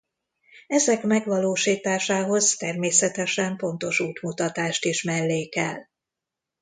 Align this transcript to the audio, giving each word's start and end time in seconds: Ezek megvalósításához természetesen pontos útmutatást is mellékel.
Ezek 0.67 1.03
megvalósításához 1.03 2.55
természetesen 2.55 3.57
pontos 3.57 3.99
útmutatást 3.99 4.85
is 4.85 5.03
mellékel. 5.03 5.89